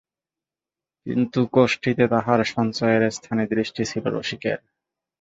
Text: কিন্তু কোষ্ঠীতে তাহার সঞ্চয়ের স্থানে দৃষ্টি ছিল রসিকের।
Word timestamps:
কিন্তু 1.05 1.39
কোষ্ঠীতে 1.53 2.05
তাহার 2.07 2.39
সঞ্চয়ের 2.53 3.03
স্থানে 3.11 3.43
দৃষ্টি 3.53 3.83
ছিল 3.85 4.03
রসিকের। 4.09 4.59